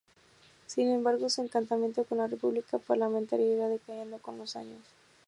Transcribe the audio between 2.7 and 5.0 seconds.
Parlamentaria irá decayendo con los años.